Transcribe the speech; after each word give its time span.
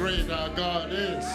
great 0.00 0.30
our 0.30 0.48
God 0.56 0.90
is? 0.90 1.26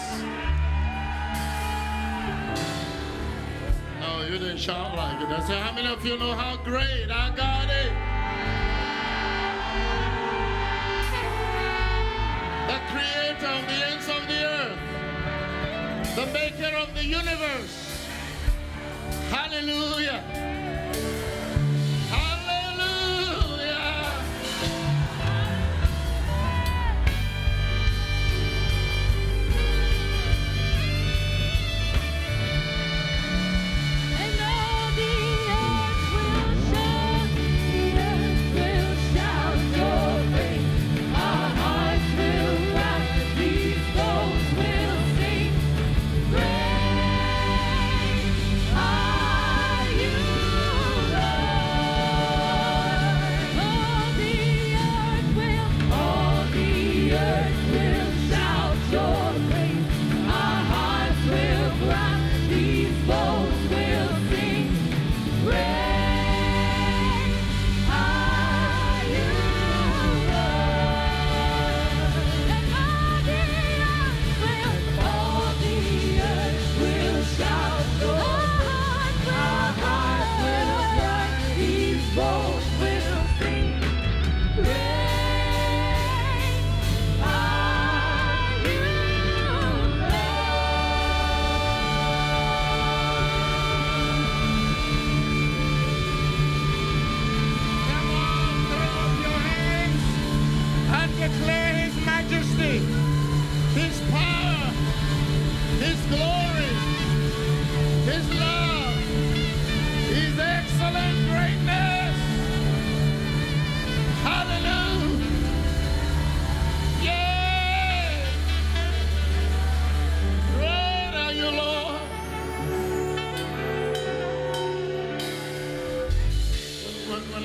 No, 4.00 4.26
you 4.26 4.38
didn't 4.40 4.58
shout 4.58 4.96
like 4.96 5.22
it. 5.22 5.28
I 5.28 5.40
said, 5.46 5.62
how 5.62 5.72
many 5.72 5.86
of 5.86 6.04
you 6.04 6.18
know 6.18 6.32
how 6.32 6.56
great 6.56 7.08
our 7.08 7.30
God 7.36 7.70
is? 7.70 7.92
The 12.66 12.78
creator 12.90 13.46
of 13.46 13.62
the 13.70 13.78
ends 13.86 14.08
of 14.08 14.26
the 14.26 14.40
earth, 14.58 16.16
the 16.16 16.26
maker 16.32 16.76
of 16.76 16.92
the 16.92 17.04
universe. 17.04 18.04
Hallelujah. 19.30 20.24
Hallelujah. 20.32 20.65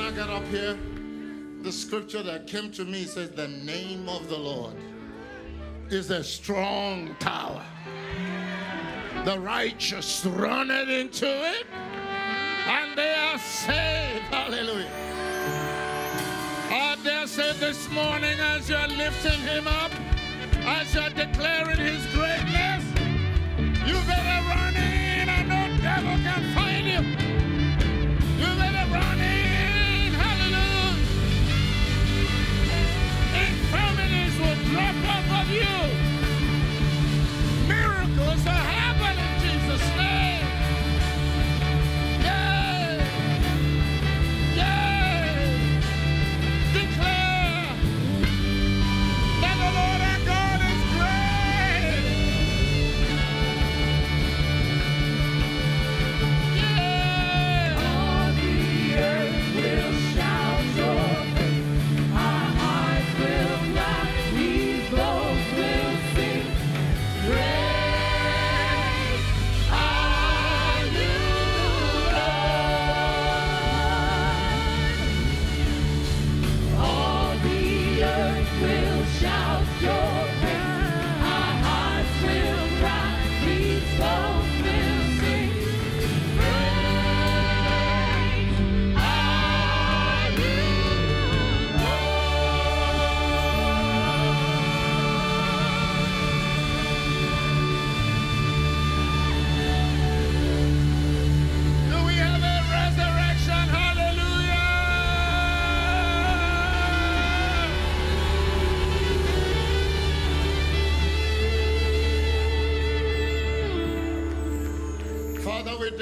When, 0.01 0.13
I 0.13 0.17
got 0.17 0.29
up 0.31 0.47
here, 0.47 0.75
the 1.61 1.71
scripture 1.71 2.23
that 2.23 2.47
came 2.47 2.71
to 2.71 2.83
me 2.83 3.03
says, 3.03 3.29
The 3.29 3.47
name 3.47 4.09
of 4.09 4.29
the 4.29 4.37
Lord 4.37 4.73
is 5.91 6.09
a 6.09 6.23
strong 6.23 7.15
tower. 7.19 7.63
The 9.25 9.37
righteous 9.37 10.25
run 10.25 10.71
it 10.71 10.89
into 10.89 11.27
it, 11.27 11.67
and 12.65 12.97
they 12.97 13.13
are 13.13 13.37
saved. 13.37 14.23
Hallelujah. 14.33 14.89
I 16.71 16.97
dare 17.03 17.27
say 17.27 17.53
this 17.59 17.87
morning, 17.91 18.39
as 18.39 18.67
you're 18.67 18.87
lifting 18.87 19.39
him 19.41 19.67
up, 19.67 19.91
as 20.65 20.95
you're 20.95 21.09
declaring 21.09 21.77
his 21.77 22.03
greatness, 22.07 22.83
you 23.85 23.93
better 24.09 24.47
run 24.49 24.75
in, 24.77 25.29
and 25.29 25.47
no 25.47 25.83
devil 25.83 26.17
can 26.23 26.55
find 26.55 26.60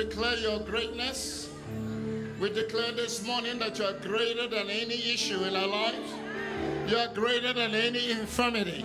declare 0.09 0.37
your 0.37 0.59
greatness. 0.61 1.49
We 2.39 2.49
declare 2.49 2.93
this 2.93 3.23
morning 3.27 3.59
that 3.59 3.77
you 3.77 3.85
are 3.85 3.93
greater 3.93 4.47
than 4.47 4.67
any 4.67 4.95
issue 5.13 5.43
in 5.43 5.55
our 5.55 5.67
lives. 5.67 6.11
You 6.87 6.97
are 6.97 7.13
greater 7.13 7.53
than 7.53 7.75
any 7.75 8.09
infirmity, 8.09 8.83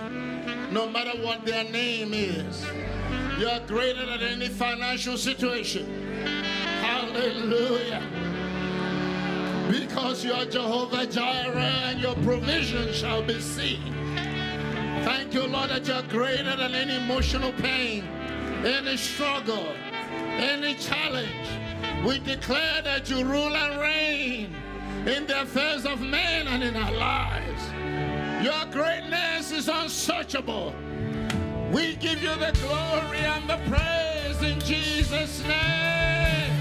no 0.71 0.87
matter 0.87 1.19
what 1.23 1.47
their 1.47 1.65
name 1.65 2.13
is. 2.13 2.67
You 3.39 3.49
are 3.49 3.61
greater 3.61 4.05
than 4.05 4.21
any 4.21 4.49
financial 4.49 5.17
situation. 5.17 5.87
Hallelujah. 6.83 8.03
Because 9.71 10.25
you 10.25 10.35
are 10.35 10.45
Jehovah 10.45 11.07
Jireh 11.07 11.89
and 11.89 12.01
your 12.01 12.17
provision 12.17 12.93
shall 12.93 13.23
be 13.23 13.41
seen. 13.41 13.95
Thank 15.05 15.33
you, 15.33 15.47
Lord, 15.47 15.71
that 15.71 15.87
you 15.87 15.95
are 15.95 16.03
greater 16.03 16.55
than 16.55 16.75
any 16.75 16.97
emotional 16.97 17.53
pain, 17.53 18.05
any 18.63 18.99
struggle, 18.99 19.75
any 20.39 20.75
challenge. 20.75 21.31
We 22.05 22.19
declare 22.19 22.83
that 22.83 23.09
you 23.09 23.25
rule 23.25 23.57
and 23.57 23.81
reign 23.81 24.55
in 25.07 25.27
the 25.27 25.43
affairs 25.43 25.87
of 25.87 26.01
men 26.01 26.49
and 26.49 26.63
in 26.63 26.77
our 26.77 26.93
lives. 26.93 27.63
Your 28.45 28.65
greatness 28.71 29.53
is 29.53 29.69
unsearchable. 29.69 30.75
We 31.73 31.97
give 31.97 32.23
you 32.23 32.35
the 32.37 32.53
glory 32.63 33.19
and 33.19 33.49
the 33.49 33.59
praise 33.69 34.43
in 34.43 34.61
Jesus' 34.61 35.43
name. 35.43 36.53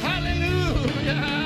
Hallelujah. 0.00 1.43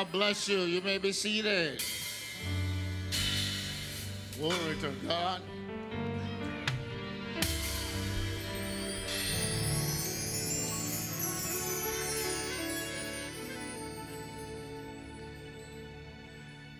God 0.00 0.12
bless 0.12 0.48
you. 0.48 0.60
You 0.60 0.80
may 0.80 0.96
be 0.96 1.12
seated. 1.12 1.82
Glory 4.38 4.74
to 4.80 4.90
God. 5.06 5.42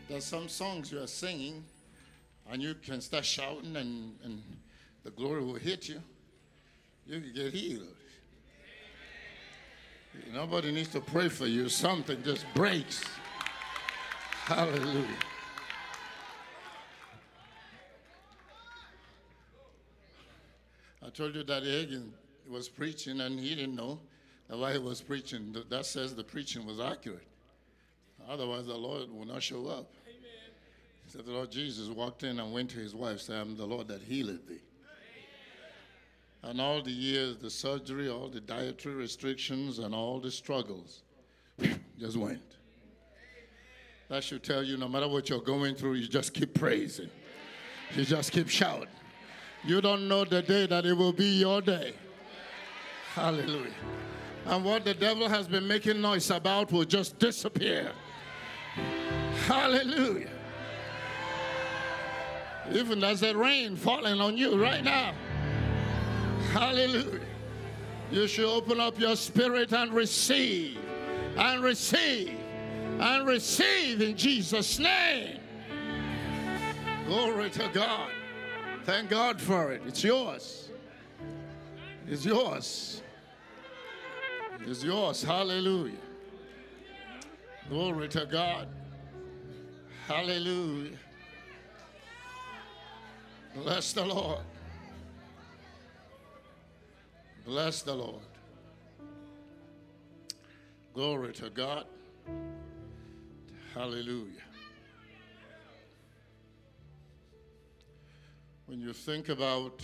There's 0.09 0.25
some 0.25 0.49
songs 0.49 0.91
you 0.91 1.03
are 1.03 1.07
singing, 1.07 1.63
and 2.51 2.63
you 2.63 2.73
can 2.73 3.03
start 3.03 3.27
shouting, 3.27 3.77
and, 3.77 4.15
and 4.25 4.43
the 5.05 5.11
glory 5.11 5.45
will 5.45 5.57
hit 5.57 5.91
you. 5.91 6.01
You 7.07 7.21
can 7.21 7.35
get 7.35 7.53
healed. 7.53 7.87
Nobody 10.33 10.73
needs 10.73 10.89
to 10.91 11.01
pray 11.01 11.29
for 11.29 11.47
you. 11.47 11.69
Something 11.69 12.23
just 12.23 12.45
breaks. 12.55 13.03
Hallelujah. 14.45 15.05
I 21.05 21.11
told 21.11 21.35
you 21.35 21.43
that 21.45 21.63
Hagin 21.63 22.11
was 22.49 22.69
preaching 22.69 23.21
and 23.21 23.39
he 23.39 23.55
didn't 23.55 23.75
know 23.75 24.01
why 24.49 24.73
he 24.73 24.79
was 24.79 25.01
preaching. 25.01 25.55
That 25.69 25.87
says 25.87 26.15
the 26.15 26.25
preaching 26.25 26.67
was 26.67 26.81
accurate. 26.81 27.27
Otherwise, 28.29 28.67
the 28.67 28.77
Lord 28.77 29.11
will 29.11 29.27
not 29.27 29.43
show 29.43 29.67
up. 29.67 29.93
He 30.07 31.11
said 31.11 31.25
the 31.27 31.33
Lord 31.33 31.51
Jesus 31.51 31.89
walked 31.89 32.23
in 32.23 32.39
and 32.39 32.53
went 32.53 32.71
to 32.71 32.79
his 32.79 32.95
wife, 32.95 33.21
saying, 33.21 33.41
I'm 33.41 33.57
the 33.57 33.67
Lord 33.67 33.89
that 33.89 34.03
healed 34.03 34.47
thee. 34.49 34.61
And 36.43 36.61
all 36.61 36.83
the 36.83 36.91
years, 36.91 37.37
the 37.37 37.51
surgery, 37.51 38.09
all 38.09 38.29
the 38.29 38.41
dietary 38.41 38.95
restrictions, 38.95 39.79
and 39.79 39.95
all 39.95 40.21
the 40.21 40.31
struggles 40.31 41.03
just 41.99 42.17
went. 42.17 42.41
That 44.09 44.25
should 44.25 44.43
tell 44.43 44.63
you 44.63 44.77
no 44.77 44.89
matter 44.89 45.07
what 45.07 45.29
you're 45.29 45.41
going 45.41 45.75
through, 45.75 45.95
you 45.95 46.09
just 46.09 46.35
keep 46.35 46.55
praising. 46.55 47.11
You 47.95 48.05
just 48.05 48.33
keep 48.33 48.49
shouting. 48.49 48.89
You 49.65 49.81
don't 49.81 50.09
know 50.09 50.25
the 50.25 50.43
day 50.43 50.67
that 50.67 50.87
it 50.87 50.95
will 50.95 51.13
be 51.13 51.39
your 51.39 51.61
day. 51.61 51.95
Hallelujah. 53.15 53.75
And 54.47 54.65
what 54.65 54.85
the 54.85 54.95
devil 54.95 55.29
has 55.29 55.47
been 55.47 55.67
making 55.69 56.01
noise 56.01 56.31
about 56.31 56.73
will 56.73 56.85
just 56.85 57.19
disappear. 57.19 57.93
Hallelujah. 59.47 60.31
Even 62.73 63.05
as 63.05 63.21
the 63.21 63.37
rain 63.37 63.77
falling 63.77 64.21
on 64.21 64.37
you 64.37 64.61
right 64.61 64.83
now. 64.83 65.13
Hallelujah. 66.53 67.21
You 68.11 68.27
should 68.27 68.47
open 68.47 68.81
up 68.81 68.99
your 68.99 69.15
spirit 69.15 69.73
and 69.73 69.93
receive, 69.93 70.79
and 71.37 71.63
receive, 71.63 72.37
and 72.99 73.25
receive 73.25 74.01
in 74.01 74.17
Jesus' 74.17 74.81
name. 74.81 75.39
Glory 77.07 77.51
to 77.51 77.71
God. 77.73 78.11
Thank 78.85 79.11
God 79.11 79.41
for 79.41 79.71
it. 79.71 79.83
It's 79.87 80.03
yours. 80.03 80.71
It's 82.09 82.25
yours. 82.25 83.03
It's 84.67 84.83
yours. 84.83 85.23
Hallelujah. 85.23 85.95
Glory 87.69 88.09
to 88.09 88.27
God. 88.27 88.67
Hallelujah. 90.09 90.97
Bless 93.55 93.93
the 93.93 94.05
Lord. 94.05 94.41
Bless 97.51 97.83
the 97.83 97.93
Lord. 97.93 98.23
Glory 100.95 101.33
to 101.33 101.51
God. 101.51 101.85
Hallelujah. 103.75 104.47
When 108.67 108.81
you 108.81 108.93
think 108.93 109.31
about 109.31 109.83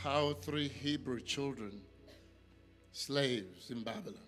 how 0.00 0.34
three 0.34 0.68
Hebrew 0.68 1.20
children, 1.20 1.80
slaves 2.92 3.72
in 3.72 3.82
Babylon, 3.82 4.22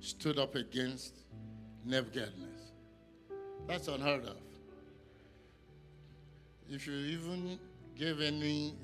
stood 0.00 0.38
up 0.38 0.56
against 0.56 1.14
Nebuchadnezzar, 1.86 2.74
that's 3.66 3.88
unheard 3.88 4.26
of. 4.26 4.36
If 6.68 6.86
you 6.86 6.92
even 6.92 7.58
give 7.96 8.20
any, 8.20 8.74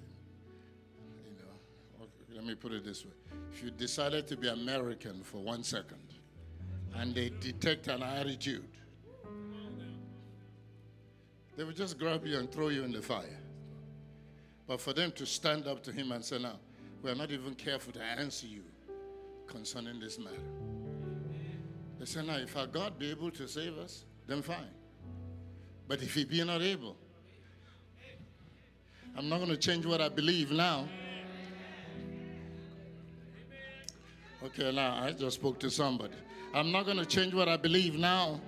let 2.40 2.49
me 2.49 2.54
put 2.54 2.73
it 2.73 2.82
this 2.82 3.04
way. 3.04 3.11
If 3.52 3.62
you 3.62 3.70
decided 3.70 4.26
to 4.28 4.37
be 4.37 4.49
American 4.49 5.23
for 5.23 5.42
one 5.42 5.62
second 5.62 6.00
and 6.94 7.14
they 7.14 7.30
detect 7.38 7.88
an 7.88 8.02
attitude, 8.02 8.64
they 11.54 11.64
will 11.64 11.75
just 11.75 11.99
grab 11.99 12.26
you 12.26 12.38
and 12.38 12.50
throw 12.50 12.68
you 12.68 12.82
in 12.82 12.92
the 12.92 13.02
fire. 13.02 13.38
But 14.66 14.80
for 14.80 14.94
them 14.94 15.12
to 15.12 15.26
stand 15.26 15.66
up 15.66 15.82
to 15.82 15.92
him 15.92 16.12
and 16.12 16.25
say, 16.25 16.38
Now, 16.38 16.59
we 17.02 17.11
are 17.11 17.14
not 17.14 17.30
even 17.30 17.54
careful 17.54 17.92
to 17.92 18.02
answer 18.02 18.47
you 18.47 18.62
concerning 19.47 20.00
this 20.00 20.18
matter. 20.18 20.37
They 21.99 22.06
say, 22.06 22.25
Now, 22.25 22.38
if 22.38 22.56
our 22.56 22.66
God 22.66 22.99
be 22.99 23.11
able 23.11 23.30
to 23.32 23.47
save 23.47 23.76
us, 23.76 24.06
then 24.26 24.40
fine. 24.40 24.73
But 25.87 26.02
if 26.02 26.14
he 26.14 26.25
be 26.25 26.42
not 26.42 26.62
able, 26.62 26.97
I'm 29.14 29.28
not 29.28 29.40
going 29.40 29.50
to 29.50 29.59
change 29.59 29.85
what 29.85 30.00
I 30.00 30.09
believe 30.09 30.50
now. 30.50 30.88
Okay, 34.42 34.73
now 34.73 35.02
I 35.02 35.12
just 35.12 35.37
spoke 35.37 35.59
to 35.61 35.70
somebody. 35.70 36.14
I'm 36.54 36.73
not 36.73 36.87
going 36.87 36.97
to 36.97 37.04
change 37.04 37.35
what 37.35 37.47
I 37.49 37.59
believe 37.59 37.94
now 37.94 38.40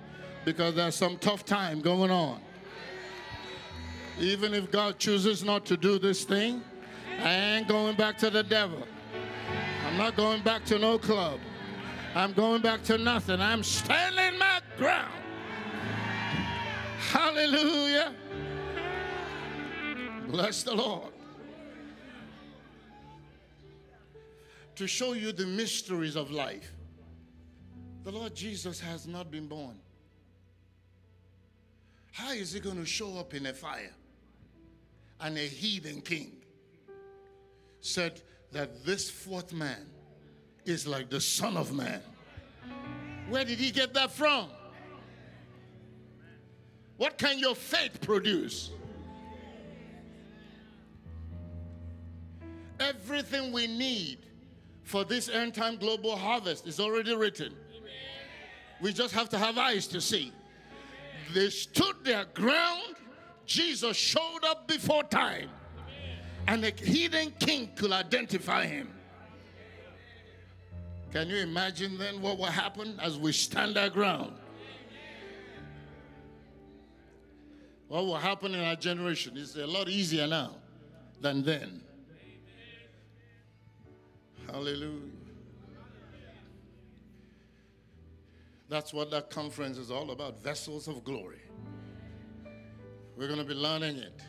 because 0.43 0.73
there's 0.73 0.95
some 0.95 1.17
tough 1.17 1.45
time 1.45 1.81
going 1.81 2.09
on. 2.09 2.41
Even 4.19 4.55
if 4.55 4.71
God 4.71 4.97
chooses 4.97 5.43
not 5.43 5.65
to 5.67 5.77
do 5.77 5.99
this 5.99 6.23
thing, 6.23 6.63
I 7.19 7.33
ain't 7.33 7.67
going 7.67 7.95
back 7.95 8.17
to 8.19 8.31
the 8.31 8.41
devil. 8.41 8.87
I'm 9.85 9.97
not 9.97 10.15
going 10.15 10.41
back 10.41 10.65
to 10.65 10.79
no 10.79 10.97
club. 10.97 11.39
I'm 12.15 12.33
going 12.33 12.61
back 12.61 12.83
to 12.85 12.97
nothing. 12.97 13.39
I'm 13.39 13.63
standing 13.63 14.39
my 14.39 14.61
ground. 14.77 15.13
Hallelujah. 17.11 18.13
Bless 20.27 20.63
the 20.63 20.73
Lord. 20.73 21.12
To 24.75 24.87
show 24.87 25.13
you 25.13 25.31
the 25.31 25.45
mysteries 25.45 26.15
of 26.15 26.31
life, 26.31 26.71
the 28.03 28.11
Lord 28.11 28.35
Jesus 28.35 28.79
has 28.79 29.07
not 29.07 29.29
been 29.29 29.47
born. 29.47 29.77
How 32.11 32.31
is 32.31 32.53
he 32.53 32.59
going 32.59 32.77
to 32.77 32.85
show 32.85 33.17
up 33.17 33.33
in 33.33 33.45
a 33.45 33.53
fire? 33.53 33.93
And 35.21 35.37
a 35.37 35.41
heathen 35.41 36.01
king 36.01 36.31
said 37.81 38.21
that 38.51 38.83
this 38.83 39.09
fourth 39.09 39.53
man 39.53 39.85
is 40.65 40.87
like 40.87 41.09
the 41.09 41.21
Son 41.21 41.55
of 41.55 41.73
Man. 41.73 42.01
Where 43.29 43.45
did 43.45 43.59
he 43.59 43.71
get 43.71 43.93
that 43.93 44.11
from? 44.11 44.47
What 46.97 47.17
can 47.17 47.39
your 47.39 47.55
faith 47.55 48.01
produce? 48.01 48.71
Everything 52.79 53.51
we 53.51 53.67
need 53.67 54.19
for 54.83 55.03
this 55.03 55.29
end 55.29 55.53
time 55.53 55.77
global 55.77 56.15
harvest 56.15 56.67
is 56.67 56.79
already 56.79 57.15
written. 57.15 57.53
We 58.81 58.91
just 58.93 59.13
have 59.13 59.29
to 59.29 59.37
have 59.37 59.57
eyes 59.57 59.87
to 59.87 60.01
see. 60.01 60.31
They 61.33 61.49
stood 61.49 62.03
their 62.03 62.25
ground. 62.25 62.95
Jesus 63.45 63.95
showed 63.95 64.43
up 64.45 64.67
before 64.67 65.03
time. 65.03 65.49
And 66.47 66.63
a 66.65 66.71
hidden 66.71 67.33
king 67.39 67.69
could 67.75 67.91
identify 67.91 68.65
him. 68.65 68.89
Can 71.11 71.29
you 71.29 71.37
imagine 71.37 71.97
then 71.97 72.21
what 72.21 72.37
will 72.37 72.45
happen 72.45 72.99
as 73.01 73.17
we 73.17 73.31
stand 73.31 73.77
our 73.77 73.89
ground? 73.89 74.33
What 77.87 78.05
will 78.05 78.15
happen 78.15 78.55
in 78.55 78.59
our 78.59 78.75
generation 78.75 79.37
is 79.37 79.55
a 79.55 79.67
lot 79.67 79.87
easier 79.87 80.27
now 80.27 80.55
than 81.21 81.43
then. 81.43 81.81
Hallelujah. 84.53 85.09
That's 88.69 88.93
what 88.93 89.09
that 89.09 89.31
conference 89.31 89.79
is 89.79 89.89
all 89.89 90.11
about 90.11 90.43
vessels 90.43 90.87
of 90.87 91.03
glory. 91.03 91.41
We're 93.17 93.27
going 93.27 93.39
to 93.39 93.45
be 93.45 93.55
learning 93.55 93.97
it. 93.97 94.21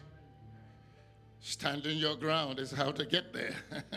Standing 1.40 1.99
your 1.99 2.16
ground 2.16 2.59
is 2.59 2.71
how 2.71 2.90
to 2.93 3.04
get 3.04 3.35
there. 3.35 3.54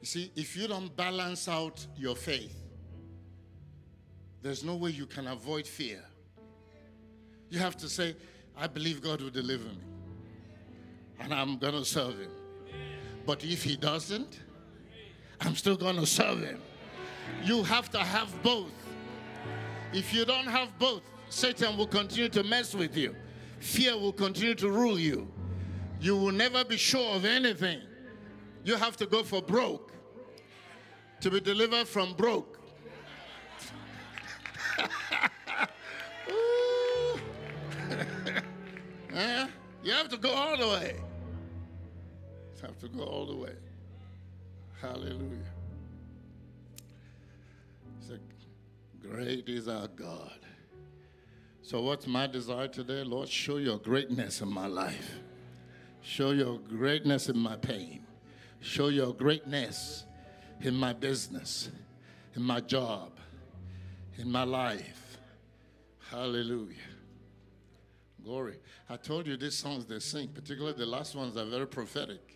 you 0.00 0.06
see, 0.06 0.32
if 0.34 0.56
you 0.56 0.66
don't 0.66 0.94
balance 0.96 1.48
out 1.48 1.86
your 1.96 2.16
faith, 2.16 2.56
there's 4.42 4.64
no 4.64 4.74
way 4.74 4.90
you 4.90 5.06
can 5.06 5.28
avoid 5.28 5.64
fear. 5.64 6.02
You 7.50 7.60
have 7.60 7.76
to 7.76 7.88
say, 7.88 8.16
I 8.56 8.66
believe 8.66 9.00
God 9.00 9.20
will 9.20 9.30
deliver 9.30 9.68
me, 9.68 9.78
and 11.20 11.32
I'm 11.32 11.56
going 11.58 11.74
to 11.74 11.84
serve 11.84 12.18
Him. 12.18 12.45
But 13.26 13.44
if 13.44 13.62
He 13.64 13.76
doesn't, 13.76 14.40
I'm 15.40 15.56
still 15.56 15.76
going 15.76 15.96
to 15.96 16.06
serve 16.06 16.40
Him. 16.40 16.60
You 17.44 17.62
have 17.64 17.90
to 17.90 17.98
have 17.98 18.42
both. 18.42 18.72
If 19.92 20.14
you 20.14 20.24
don't 20.24 20.46
have 20.46 20.78
both, 20.78 21.02
Satan 21.28 21.76
will 21.76 21.86
continue 21.86 22.28
to 22.30 22.42
mess 22.44 22.74
with 22.74 22.96
you. 22.96 23.14
Fear 23.58 23.98
will 23.98 24.12
continue 24.12 24.54
to 24.54 24.70
rule 24.70 24.98
you. 24.98 25.28
You 26.00 26.16
will 26.16 26.32
never 26.32 26.64
be 26.64 26.76
sure 26.76 27.16
of 27.16 27.24
anything. 27.24 27.80
You 28.64 28.76
have 28.76 28.96
to 28.98 29.06
go 29.06 29.22
for 29.22 29.42
broke 29.42 29.92
to 31.20 31.30
be 31.30 31.40
delivered 31.40 31.88
from 31.88 32.14
broke. 32.14 32.60
eh? 39.14 39.46
You 39.82 39.92
have 39.92 40.08
to 40.08 40.16
go 40.16 40.30
all 40.30 40.56
the 40.56 40.66
way. 40.68 40.96
Have 42.66 42.80
to 42.80 42.88
go 42.88 43.04
all 43.04 43.26
the 43.26 43.36
way. 43.36 43.52
Hallelujah. 44.80 45.52
So 48.00 48.14
great 49.00 49.48
is 49.48 49.68
our 49.68 49.86
God. 49.86 50.40
So, 51.62 51.82
what's 51.82 52.08
my 52.08 52.26
desire 52.26 52.66
today? 52.66 53.04
Lord, 53.04 53.28
show 53.28 53.58
your 53.58 53.78
greatness 53.78 54.40
in 54.40 54.48
my 54.52 54.66
life. 54.66 55.12
Show 56.02 56.32
your 56.32 56.58
greatness 56.58 57.28
in 57.28 57.38
my 57.38 57.54
pain. 57.54 58.04
Show 58.60 58.88
your 58.88 59.14
greatness 59.14 60.04
in 60.60 60.74
my 60.74 60.92
business, 60.92 61.70
in 62.34 62.42
my 62.42 62.60
job, 62.60 63.12
in 64.18 64.30
my 64.30 64.42
life. 64.42 65.18
Hallelujah. 66.10 66.74
Glory. 68.24 68.58
I 68.88 68.96
told 68.96 69.28
you 69.28 69.36
these 69.36 69.54
songs 69.54 69.86
they 69.86 70.00
sing, 70.00 70.28
particularly 70.28 70.76
the 70.76 70.86
last 70.86 71.14
ones, 71.14 71.36
are 71.36 71.44
very 71.44 71.66
prophetic. 71.66 72.35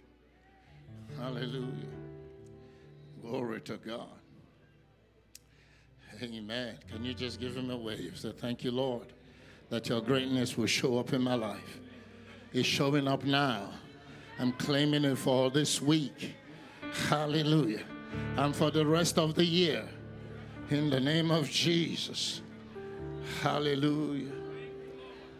Hallelujah. 1.18 1.88
Glory 3.22 3.60
to 3.62 3.76
God. 3.76 4.08
Amen. 6.22 6.76
Can 6.90 7.04
you 7.04 7.14
just 7.14 7.40
give 7.40 7.56
him 7.56 7.70
a 7.70 7.76
wave? 7.76 8.18
Say, 8.18 8.32
Thank 8.32 8.64
you, 8.64 8.70
Lord 8.72 9.06
that 9.70 9.88
your 9.88 10.00
greatness 10.00 10.58
will 10.58 10.66
show 10.66 10.98
up 10.98 11.12
in 11.12 11.22
my 11.22 11.34
life. 11.34 11.80
It's 12.52 12.68
showing 12.68 13.08
up 13.08 13.24
now. 13.24 13.70
I'm 14.38 14.52
claiming 14.52 15.04
it 15.04 15.16
for 15.16 15.48
this 15.50 15.80
week. 15.80 16.34
Hallelujah. 17.08 17.84
And 18.36 18.54
for 18.54 18.72
the 18.72 18.84
rest 18.84 19.16
of 19.16 19.36
the 19.36 19.44
year. 19.44 19.88
In 20.70 20.90
the 20.90 21.00
name 21.00 21.30
of 21.30 21.48
Jesus. 21.48 22.42
Hallelujah. 23.42 24.32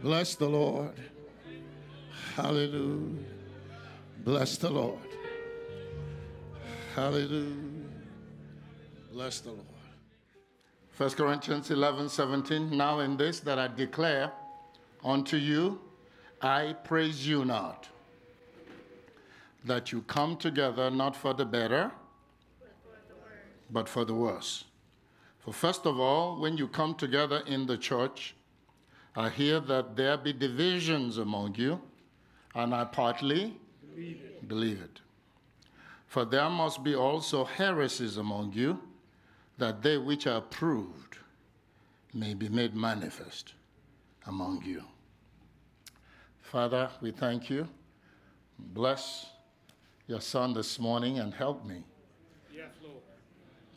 Bless 0.00 0.37
the 0.37 0.49
Lord. 0.49 0.95
Hallelujah. 2.37 3.25
Bless 4.25 4.57
the 4.59 4.71
Lord. 4.71 4.99
Hallelujah. 6.94 7.54
Bless 9.12 9.40
the 9.40 9.50
Lord. 9.50 9.66
1 10.97 11.11
Corinthians 11.11 11.70
11 11.70 12.09
17. 12.09 12.76
Now 12.76 12.99
in 12.99 13.16
this 13.16 13.40
that 13.40 13.59
I 13.59 13.68
declare 13.68 14.32
unto 15.04 15.37
you, 15.37 15.80
I 16.42 16.75
praise 16.85 17.26
you 17.26 17.44
not, 17.44 17.87
that 19.64 19.92
you 19.92 20.02
come 20.02 20.37
together 20.37 20.90
not 20.90 21.14
for 21.14 21.32
the 21.32 21.44
better, 21.44 21.92
but 23.70 23.88
for 23.88 24.04
the 24.04 24.14
worse. 24.14 24.64
For 25.38 25.52
first 25.52 25.87
of 25.87 26.00
all, 26.00 26.40
when 26.40 26.56
you 26.56 26.66
come 26.66 26.94
together 26.94 27.42
in 27.47 27.66
the 27.66 27.78
church, 27.78 28.35
I 29.14 29.28
hear 29.28 29.61
that 29.61 29.97
there 29.97 30.16
be 30.16 30.32
divisions 30.32 31.18
among 31.18 31.54
you, 31.54 31.80
and 32.54 32.75
I 32.75 32.85
partly 32.85 33.56
believe 33.94 34.20
it. 34.23 34.49
Believe 34.49 34.80
it. 34.82 35.00
For 36.11 36.25
there 36.25 36.50
must 36.50 36.83
be 36.83 36.97
also 36.97 37.45
heresies 37.45 38.17
among 38.17 38.52
you 38.52 38.81
that 39.59 39.81
they 39.81 39.97
which 39.97 40.26
are 40.26 40.40
proved 40.40 41.19
may 42.12 42.35
be 42.35 42.49
made 42.49 42.75
manifest 42.75 43.55
among 44.26 44.64
you. 44.64 44.83
Father, 46.43 46.90
we 47.00 47.12
thank 47.12 47.49
you. 47.49 47.69
Bless 48.59 49.26
your 50.09 50.21
son 50.21 50.52
this 50.52 50.81
morning 50.81 51.21
and 51.21 51.33
help 51.33 51.64
me 51.64 51.85
yes, 52.52 52.73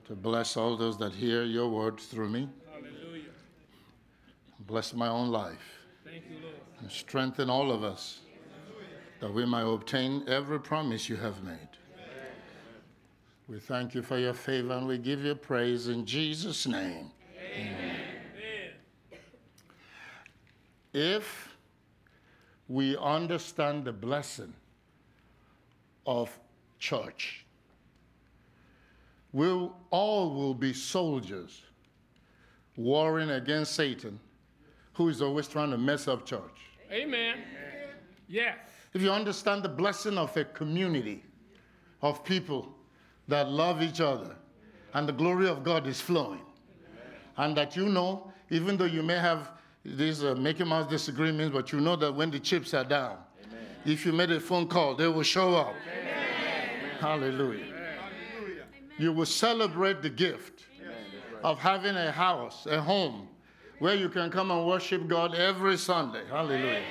to 0.08 0.16
bless 0.16 0.58
all 0.58 0.75
those 0.75 0.98
that 0.98 1.13
hear 1.13 1.44
your 1.44 1.70
word 1.70 2.00
through 2.00 2.30
me. 2.30 2.50
Hallelujah. 2.74 3.30
Bless 4.62 4.92
my 4.96 5.08
own 5.08 5.30
life. 5.30 5.78
Thank 6.04 6.24
you, 6.32 6.38
Lord. 6.42 6.56
And 6.80 6.90
strengthen 6.90 7.52
all 7.52 7.72
of 7.72 7.84
us 7.84 8.22
that 9.20 9.32
we 9.32 9.46
might 9.46 9.72
obtain 9.72 10.24
every 10.28 10.60
promise 10.60 11.08
you 11.08 11.18
have 11.18 11.44
made. 11.44 11.73
We 13.48 13.60
thank 13.60 13.94
you 13.94 14.02
for 14.02 14.18
your 14.18 14.34
favor 14.34 14.74
and 14.74 14.88
we 14.88 14.98
give 14.98 15.26
you 15.26 15.36
praise 15.36 15.90
in 15.90 16.06
Jesus' 16.06 16.66
name. 16.66 17.12
Amen. 17.56 18.00
If 20.94 21.50
we 22.70 22.96
understand 22.98 23.84
the 23.84 23.92
blessing 23.92 24.54
of 26.06 26.38
church, 26.80 27.46
we 29.34 29.48
we'll, 29.48 29.76
all 29.90 30.34
will 30.34 30.54
be 30.54 30.72
soldiers 30.72 31.64
warring 32.78 33.32
against 33.32 33.74
Satan, 33.74 34.20
who 34.94 35.10
is 35.10 35.22
always 35.22 35.48
trying 35.48 35.72
to 35.72 35.78
mess 35.78 36.08
up 36.08 36.26
church. 36.26 36.70
Amen. 36.92 37.40
Yes. 38.28 38.58
If 38.94 39.02
you 39.02 39.12
understand 39.12 39.64
the 39.64 39.70
blessing 39.70 40.18
of 40.18 40.36
a 40.38 40.46
community 40.46 41.24
of 42.02 42.24
people 42.24 42.76
that 43.27 43.50
love 43.50 43.82
each 43.82 44.01
other 44.01 44.36
and 44.94 45.08
the 45.08 45.13
glory 45.13 45.48
of 45.48 45.63
God 45.63 45.88
is 45.88 46.00
flowing. 46.00 46.42
And 47.38 47.58
that 47.58 47.75
you 47.75 47.88
know, 47.88 48.32
even 48.50 48.77
though 48.77 48.86
you 48.86 49.01
may 49.01 49.18
have 49.18 49.51
these 49.84 50.24
uh, 50.24 50.36
Mickey 50.36 50.63
Mouse 50.63 50.89
disagreements, 50.89 51.53
but 51.53 51.72
you 51.72 51.82
know 51.82 51.96
that 51.96 52.13
when 52.13 52.30
the 52.30 52.39
chips 52.39 52.74
are 52.74 52.84
down, 52.84 53.18
Amen. 53.48 53.65
if 53.86 54.06
you 54.06 54.13
made 54.13 54.32
a 54.32 54.39
phone 54.39 54.68
call, 54.68 54.96
they 54.96 55.08
will 55.08 55.24
show 55.24 55.56
up. 55.56 55.74
Amen. 55.92 57.00
Hallelujah. 57.00 57.65
Amen. 57.65 57.74
You 59.00 59.12
will 59.12 59.25
celebrate 59.25 60.01
the 60.01 60.10
gift 60.10 60.65
of 61.44 61.60
having 61.60 61.96
a 61.96 62.12
house, 62.12 62.68
a 62.68 62.80
home, 62.80 63.27
where 63.80 63.96
you 63.96 64.08
can 64.08 64.30
come 64.30 64.51
and 64.51 64.65
worship 64.68 65.08
God 65.08 65.36
every 65.36 65.77
Sunday. 65.77 66.22
Hallelujah. 66.30 66.84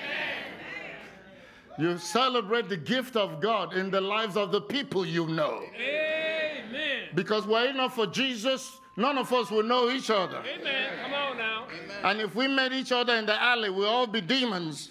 You 1.79 1.99
celebrate 1.99 2.69
the 2.69 2.77
gift 2.77 3.17
of 3.17 3.41
God 3.41 3.75
in 3.75 3.91
the 3.91 4.01
lives 4.01 4.37
of 4.37 4.53
the 4.53 4.61
people 4.61 5.07
you 5.07 5.27
know. 5.27 5.63
Amen. 5.75 7.09
Because 7.15 7.47
were 7.47 7.65
it 7.65 7.77
not 7.77 7.95
for 7.95 8.07
Jesus, 8.07 8.81
none 8.97 9.19
of 9.19 9.33
us 9.33 9.51
would 9.51 9.67
know 9.67 9.91
each 9.91 10.11
other. 10.11 10.39
Amen. 10.39 10.93
Come 11.03 11.15
on 11.15 11.39
now. 11.39 11.67
And 12.05 12.21
if 12.21 12.35
we 12.35 12.49
met 12.49 12.73
each 12.73 12.93
other 12.93 13.15
in 13.15 13.27
the 13.27 13.41
alley, 13.41 13.71
we'll 13.71 13.89
all 13.89 14.07
be 14.07 14.21
demons 14.21 14.91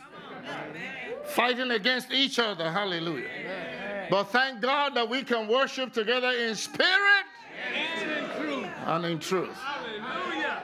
fighting 1.26 1.72
against 1.72 2.12
each 2.12 2.40
other. 2.40 2.72
Hallelujah. 2.72 3.28
Amen. 3.40 4.08
But 4.10 4.26
thank 4.26 4.62
God 4.62 4.96
that 4.96 5.08
we 5.08 5.24
can 5.24 5.48
worship 5.48 5.94
together 5.94 6.32
in 6.32 6.56
spirit 6.56 7.26
and 7.74 8.12
in 8.12 8.30
truth. 8.38 8.68
And 8.86 9.06
in 9.06 9.20
truth. 9.20 9.58
Hallelujah. 9.58 10.64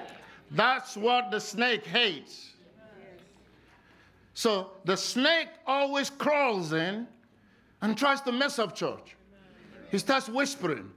That's 0.51 0.97
what 0.97 1.31
the 1.31 1.39
snake 1.39 1.86
hates. 1.86 2.53
So 4.38 4.70
the 4.86 4.96
snake 4.96 5.48
always 5.65 6.12
crawls 6.12 6.72
in 6.72 7.08
and 7.82 7.98
tries 7.98 8.22
to 8.22 8.32
mess 8.32 8.60
up 8.60 8.75
church. 8.75 9.15
He 9.89 9.98
starts 9.98 10.29
whispering, 10.29 10.91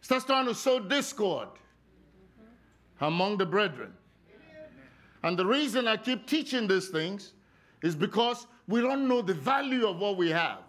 starts 0.00 0.24
trying 0.24 0.46
to 0.46 0.54
sow 0.54 0.78
discord 0.78 1.48
among 3.00 3.38
the 3.38 3.44
brethren. 3.44 3.92
And 5.24 5.36
the 5.36 5.44
reason 5.44 5.88
I 5.88 5.96
keep 5.96 6.28
teaching 6.28 6.68
these 6.68 6.90
things 6.90 7.32
is 7.82 7.96
because 7.96 8.46
we 8.68 8.80
don't 8.80 9.08
know 9.08 9.20
the 9.20 9.34
value 9.34 9.88
of 9.88 9.98
what 9.98 10.16
we 10.16 10.30
have. 10.30 10.60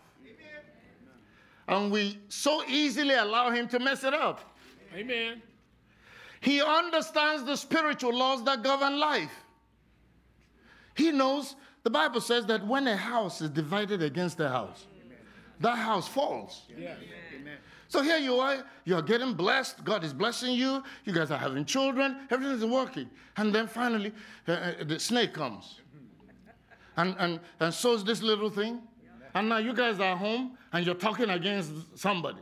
And 1.67 1.91
we 1.91 2.17
so 2.29 2.63
easily 2.67 3.13
allow 3.13 3.51
him 3.51 3.67
to 3.67 3.77
mess 3.77 4.03
it 4.03 4.15
up. 4.15 4.55
Amen. 4.95 5.43
He 6.39 6.63
understands 6.63 7.43
the 7.43 7.57
spiritual 7.57 8.17
laws 8.17 8.43
that 8.45 8.63
govern 8.63 8.97
life. 8.97 9.40
He 10.95 11.11
knows 11.11 11.55
the 11.83 11.89
Bible 11.89 12.21
says 12.21 12.45
that 12.47 12.65
when 12.65 12.87
a 12.87 12.95
house 12.95 13.41
is 13.41 13.49
divided 13.49 14.03
against 14.03 14.39
a 14.39 14.49
house, 14.49 14.85
that 15.59 15.77
house 15.77 16.07
falls. 16.07 16.63
Yeah. 16.77 16.95
So 17.87 18.01
here 18.01 18.17
you 18.17 18.39
are, 18.39 18.63
you're 18.85 19.01
getting 19.01 19.33
blessed. 19.33 19.83
God 19.83 20.03
is 20.05 20.13
blessing 20.13 20.53
you. 20.53 20.81
You 21.03 21.13
guys 21.13 21.29
are 21.29 21.37
having 21.37 21.65
children. 21.65 22.15
Everything 22.29 22.55
is 22.55 22.65
working. 22.65 23.09
And 23.35 23.53
then 23.53 23.67
finally, 23.67 24.13
uh, 24.47 24.51
uh, 24.51 24.83
the 24.85 24.97
snake 24.97 25.33
comes 25.33 25.81
and, 26.95 27.15
and, 27.19 27.39
and 27.59 27.73
sows 27.73 28.05
this 28.05 28.21
little 28.21 28.49
thing. 28.49 28.81
And 29.35 29.49
now 29.49 29.57
you 29.57 29.73
guys 29.73 29.99
are 29.99 30.15
home 30.15 30.57
and 30.71 30.85
you're 30.85 30.95
talking 30.95 31.29
against 31.29 31.73
somebody. 31.95 32.39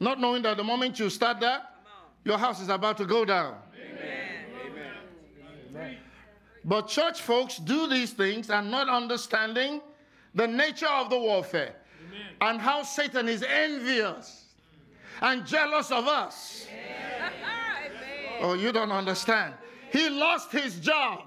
Not 0.00 0.20
knowing 0.20 0.42
that 0.42 0.56
the 0.56 0.64
moment 0.64 0.98
you 0.98 1.08
start 1.08 1.38
that, 1.40 1.76
your 2.24 2.38
house 2.38 2.60
is 2.60 2.68
about 2.68 2.96
to 2.98 3.04
go 3.04 3.24
down. 3.24 3.54
But 6.66 6.88
church 6.88 7.22
folks 7.22 7.58
do 7.58 7.86
these 7.86 8.12
things 8.12 8.50
and 8.50 8.72
not 8.72 8.88
understanding 8.88 9.80
the 10.34 10.48
nature 10.48 10.88
of 10.88 11.10
the 11.10 11.18
warfare 11.18 11.76
and 12.40 12.60
how 12.60 12.82
Satan 12.82 13.28
is 13.28 13.44
envious 13.44 14.46
and 15.22 15.46
jealous 15.46 15.92
of 15.92 16.08
us. 16.08 16.66
Oh, 18.40 18.54
you 18.54 18.72
don't 18.72 18.90
understand. 18.90 19.54
He 19.92 20.10
lost 20.10 20.50
his 20.50 20.80
job. 20.80 21.20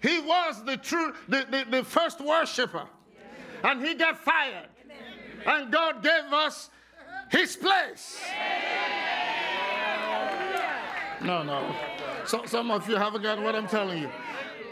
He 0.00 0.20
was 0.20 0.64
the 0.64 0.76
true, 0.76 1.12
the, 1.28 1.44
the, 1.50 1.78
the 1.78 1.84
first 1.84 2.20
worshiper, 2.20 2.86
and 3.64 3.84
he 3.84 3.94
got 3.94 4.18
fired. 4.18 4.68
And 5.44 5.70
God 5.72 6.02
gave 6.02 6.32
us 6.32 6.70
his 7.30 7.56
place. 7.56 8.20
No, 11.22 11.42
no. 11.42 11.74
So, 12.26 12.44
some 12.46 12.70
of 12.70 12.88
you 12.88 12.96
haven't 12.96 13.22
got 13.22 13.40
what 13.40 13.54
I'm 13.54 13.66
telling 13.66 13.98
you. 14.02 14.10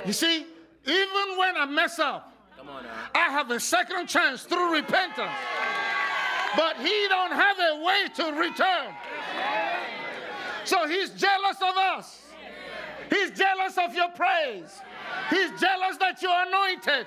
You 0.06 0.12
see, 0.12 0.46
even 0.84 1.38
when 1.38 1.56
I 1.56 1.66
mess 1.66 1.98
up, 1.98 2.32
I 3.14 3.30
have 3.30 3.50
a 3.50 3.60
second 3.60 4.06
chance 4.06 4.42
through 4.42 4.74
repentance. 4.74 5.32
But 6.56 6.76
he 6.78 7.06
don't 7.08 7.32
have 7.32 7.58
a 7.58 7.84
way 7.84 8.08
to 8.16 8.24
return. 8.40 8.94
So 10.64 10.86
he's 10.86 11.10
jealous 11.10 11.56
of 11.62 11.76
us. 11.76 12.22
He's 13.10 13.30
jealous 13.30 13.78
of 13.78 13.94
your 13.94 14.08
praise. 14.10 14.80
He's 15.30 15.50
jealous 15.60 15.96
that 15.98 16.20
you're 16.20 16.42
anointed. 16.46 17.06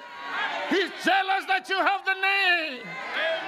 He's 0.70 0.90
jealous 1.04 1.46
that 1.48 1.68
you 1.70 1.76
have 1.76 2.06
the 2.06 2.14
name 2.14 2.84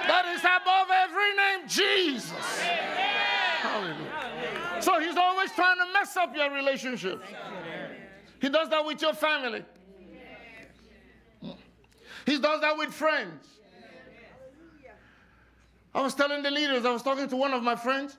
that 0.06 0.26
is 0.34 0.40
above 0.40 0.88
every 0.90 1.34
name, 1.36 1.68
Jesus. 1.68 2.60
Hallelujah. 3.60 4.03
So 4.84 5.00
he's 5.00 5.16
always 5.16 5.50
trying 5.52 5.78
to 5.78 5.86
mess 5.94 6.14
up 6.14 6.36
your 6.36 6.50
relationship. 6.50 7.22
He 8.38 8.50
does 8.50 8.68
that 8.68 8.84
with 8.84 9.00
your 9.00 9.14
family. 9.14 9.64
He 12.26 12.38
does 12.38 12.60
that 12.60 12.76
with 12.76 12.92
friends. 12.92 13.46
I 15.94 16.02
was 16.02 16.14
telling 16.14 16.42
the 16.42 16.50
leaders, 16.50 16.84
I 16.84 16.90
was 16.90 17.02
talking 17.02 17.28
to 17.28 17.36
one 17.36 17.54
of 17.54 17.62
my 17.62 17.76
friends, 17.76 18.18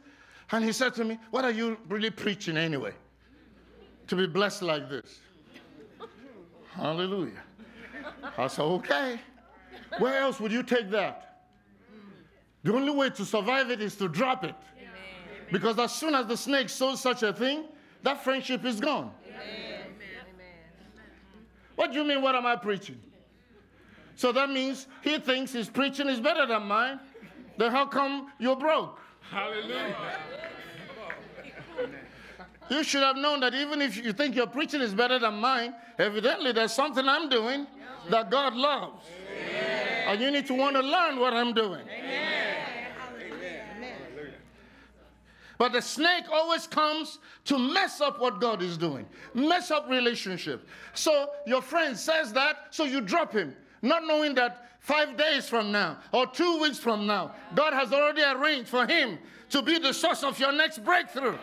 and 0.52 0.66
he 0.66 0.72
said 0.72 0.96
to 0.96 1.04
me, 1.04 1.20
What 1.30 1.46
are 1.46 1.52
you 1.52 1.78
really 1.88 2.10
preaching 2.10 2.58
anyway? 2.58 2.94
To 4.08 4.16
be 4.16 4.26
blessed 4.26 4.64
like 4.64 4.90
this. 4.90 5.20
Hallelujah. 6.72 7.44
I 8.40 8.48
said, 8.48 8.64
Okay. 8.64 9.20
Where 10.00 10.18
else 10.18 10.40
would 10.40 10.52
you 10.52 10.64
take 10.64 10.90
that? 10.90 11.44
The 12.64 12.74
only 12.74 12.92
way 12.92 13.12
to 13.12 13.24
survive 13.24 13.70
it 13.70 13.82
is 13.82 13.96
to 13.98 14.08
drop 14.08 14.44
it. 14.44 14.56
Because 15.52 15.78
as 15.80 15.94
soon 15.94 16.16
as 16.16 16.26
the 16.26 16.38
snake 16.38 16.70
sows 16.70 17.02
such 17.02 17.24
a 17.24 17.34
thing, 17.34 17.66
that 18.04 18.24
friendship 18.24 18.66
is 18.66 18.80
gone. 18.80 19.12
What 21.76 21.92
do 21.92 21.98
you 22.00 22.06
mean, 22.06 22.22
what 22.22 22.36
am 22.36 22.46
I 22.46 22.56
preaching? 22.56 23.00
So 24.16 24.32
that 24.32 24.50
means 24.50 24.88
he 25.02 25.20
thinks 25.20 25.52
his 25.52 25.70
preaching 25.70 26.08
is 26.08 26.20
better 26.20 26.46
than 26.46 26.64
mine. 26.64 27.00
Then 27.58 27.72
how 27.72 27.86
come 27.86 28.32
you're 28.40 28.56
broke? 28.56 29.00
Hallelujah. 29.30 29.96
You 32.70 32.84
should 32.84 33.04
have 33.04 33.18
known 33.18 33.42
that 33.42 33.54
even 33.54 33.82
if 33.82 33.98
you 33.98 34.14
think 34.14 34.36
your 34.36 34.48
preaching 34.48 34.82
is 34.82 34.94
better 34.94 35.20
than 35.20 35.36
mine, 35.36 35.76
evidently 36.00 36.52
there's 36.52 36.72
something 36.72 37.08
I'm 37.08 37.30
doing 37.30 37.68
that 38.10 38.32
God 38.32 38.56
loves. 38.56 39.06
And 40.08 40.22
you 40.22 40.32
need 40.32 40.48
to 40.48 40.54
want 40.54 40.76
to 40.76 40.82
learn 40.82 41.20
what 41.20 41.34
I'm 41.34 41.54
doing. 41.54 41.86
But 45.58 45.72
the 45.72 45.82
snake 45.82 46.26
always 46.32 46.68
comes 46.68 47.20
to 47.46 47.58
mess 47.58 48.02
up 48.02 48.20
what 48.20 48.42
God 48.42 48.62
is 48.62 48.78
doing, 48.78 49.06
mess 49.34 49.72
up 49.72 49.90
relationship. 49.90 50.68
So 50.94 51.30
your 51.48 51.62
friend 51.62 51.98
says 51.98 52.34
that, 52.34 52.68
so 52.72 52.84
you 52.84 53.02
drop 53.02 53.32
him, 53.32 53.56
not 53.82 54.04
knowing 54.06 54.36
that 54.36 54.70
five 54.80 55.18
days 55.18 55.48
from 55.48 55.72
now 55.72 55.98
or 56.12 56.28
two 56.28 56.60
weeks 56.60 56.78
from 56.78 57.08
now, 57.08 57.34
God 57.56 57.74
has 57.74 57.94
already 57.94 58.22
arranged 58.22 58.70
for 58.70 58.86
him 58.86 59.18
to 59.50 59.62
be 59.62 59.80
the 59.80 59.94
source 59.94 60.24
of 60.24 60.40
your 60.40 60.52
next 60.52 60.84
breakthrough. 60.84 61.38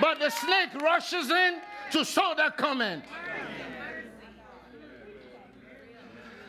But 0.00 0.18
the 0.18 0.30
snake 0.30 0.74
rushes 0.82 1.30
in 1.30 1.60
to 1.92 2.04
sow 2.04 2.34
that 2.36 2.56
comment. 2.56 3.04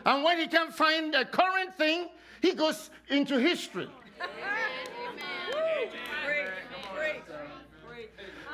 And 0.06 0.23
when 0.23 0.39
he 0.39 0.47
can 0.47 0.71
find 0.71 1.13
a 1.15 1.23
current 1.23 1.75
thing, 1.75 2.10
he 2.41 2.53
goes 2.53 2.89
into 3.10 3.39
history. 3.39 3.88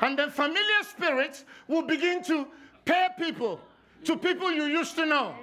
And 0.02 0.18
then 0.18 0.30
familiar 0.30 0.82
spirits 0.82 1.44
will 1.68 1.82
begin 1.82 2.22
to 2.24 2.46
pair 2.84 3.10
people 3.18 3.60
to 4.04 4.16
people 4.16 4.50
you 4.50 4.64
used 4.64 4.94
to 4.96 5.04
know 5.04 5.34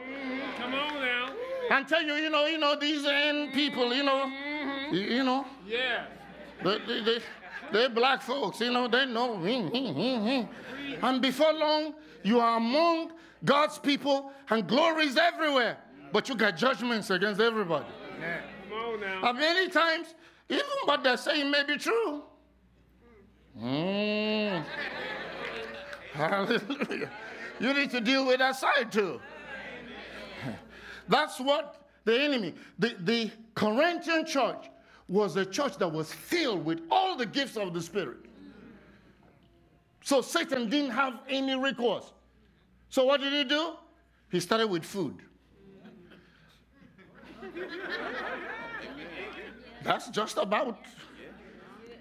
Come 0.57 0.73
on 0.73 0.93
now. 0.95 1.29
and 1.69 1.87
tell 1.87 2.01
you, 2.01 2.15
you 2.15 2.29
know, 2.29 2.45
you 2.47 2.57
know, 2.57 2.75
these 2.75 3.05
end 3.05 3.53
people, 3.53 3.93
you 3.93 4.03
know, 4.03 4.25
mm-hmm. 4.25 4.95
you, 4.95 5.01
you 5.01 5.23
know, 5.23 5.45
Yeah. 5.67 6.05
they, 6.63 6.79
they, 6.87 7.03
they, 7.03 7.19
they're 7.71 7.89
black 7.89 8.21
folks, 8.23 8.59
you 8.59 8.71
know, 8.71 8.87
they 8.87 9.05
know. 9.05 9.35
And 11.03 11.21
before 11.21 11.53
long, 11.53 11.93
you 12.23 12.39
are 12.39 12.57
among 12.57 13.11
God's 13.45 13.77
people 13.77 14.31
and 14.49 14.67
glory 14.67 15.05
is 15.05 15.17
everywhere. 15.17 15.77
But 16.11 16.29
you 16.29 16.35
got 16.35 16.57
judgments 16.57 17.09
against 17.09 17.39
everybody. 17.41 17.85
Come 18.69 18.77
on 18.79 19.01
now. 19.01 19.29
And 19.29 19.37
many 19.37 19.69
times, 19.69 20.15
even 20.49 20.65
what 20.85 21.03
they're 21.03 21.17
saying 21.17 21.51
may 21.51 21.63
be 21.63 21.77
true. 21.77 22.23
Mm. 23.61 24.63
Hallelujah. 26.13 27.09
You 27.59 27.73
need 27.73 27.89
to 27.91 28.01
deal 28.01 28.25
with 28.25 28.39
that 28.39 28.55
side 28.55 28.91
too. 28.91 29.19
That's 31.07 31.39
what 31.39 31.87
the 32.05 32.19
enemy, 32.21 32.53
the, 32.77 32.95
the 32.99 33.31
Corinthian 33.55 34.25
church 34.25 34.69
was 35.07 35.35
a 35.37 35.45
church 35.45 35.77
that 35.77 35.87
was 35.87 36.11
filled 36.11 36.65
with 36.65 36.81
all 36.91 37.15
the 37.15 37.25
gifts 37.25 37.57
of 37.57 37.73
the 37.73 37.81
Spirit. 37.81 38.17
So 40.03 40.21
Satan 40.21 40.69
didn't 40.69 40.91
have 40.91 41.19
any 41.27 41.55
recourse. 41.55 42.11
So 42.89 43.05
what 43.05 43.21
did 43.21 43.33
he 43.33 43.43
do? 43.43 43.73
He 44.31 44.39
started 44.39 44.67
with 44.67 44.83
food. 44.83 45.15
That's 49.83 50.09
just 50.09 50.37
about 50.37 50.79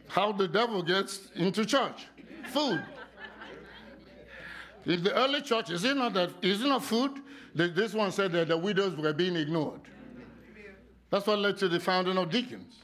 how 0.09 0.33
the 0.33 0.49
devil 0.49 0.83
gets 0.83 1.29
into 1.35 1.65
church. 1.65 2.07
Food. 2.53 2.83
In 4.85 5.03
the 5.03 5.15
early 5.15 5.43
church, 5.43 5.71
is 5.71 5.85
it 5.85 5.97
not 5.97 6.15
that 6.15 6.31
is 6.43 6.63
it 6.63 6.69
not 6.69 6.85
food? 6.85 7.21
This 7.55 7.95
one 7.95 8.13
said 8.13 8.33
that 8.33 8.49
the 8.49 8.57
widows 8.57 8.95
were 8.97 9.13
being 9.13 9.35
ignored. 9.35 9.81
That's 11.11 11.27
what 11.27 11.39
led 11.39 11.57
to 11.59 11.69
the 11.69 11.81
founding 11.81 12.19
of 12.19 12.31
deacons. 12.31 12.83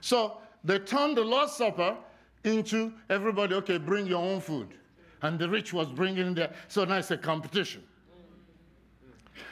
So 0.00 0.38
they 0.62 0.78
turned 0.78 1.16
the 1.16 1.24
Lord's 1.24 1.52
Supper 1.52 1.96
into 2.44 2.92
everybody, 3.08 3.54
okay, 3.54 3.78
bring 3.78 4.06
your 4.06 4.22
own 4.22 4.40
food. 4.40 4.74
And 5.22 5.38
the 5.38 5.48
rich 5.48 5.72
was 5.72 5.88
bringing 5.88 6.34
their, 6.34 6.52
so 6.68 6.84
now 6.84 6.98
it's 6.98 7.10
a 7.10 7.16
competition. 7.16 7.82